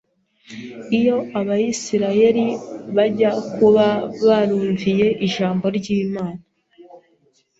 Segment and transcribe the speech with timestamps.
[0.97, 2.45] Iyo Abisirayeli
[2.95, 3.85] bajya kuba
[4.25, 6.41] barumviye ijambo ry’Imana,